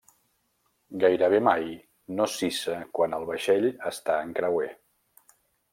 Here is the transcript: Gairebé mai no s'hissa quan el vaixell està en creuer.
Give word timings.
Gairebé 1.03 1.41
mai 1.49 1.67
no 2.21 2.27
s'hissa 2.37 2.79
quan 2.99 3.15
el 3.19 3.27
vaixell 3.33 3.69
està 3.95 4.19
en 4.29 4.35
creuer. 4.41 4.73